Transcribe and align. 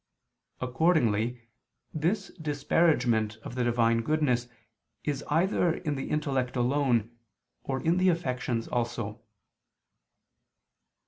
Accordingly 0.59 1.47
this 1.93 2.29
disparagement 2.29 3.37
of 3.43 3.53
the 3.53 3.63
Divine 3.63 4.01
goodness 4.01 4.47
is 5.03 5.23
either 5.29 5.75
in 5.75 5.93
the 5.93 6.09
intellect 6.09 6.55
alone, 6.55 7.15
or 7.61 7.79
in 7.83 7.97
the 7.97 8.09
affections 8.09 8.67
also. 8.67 9.21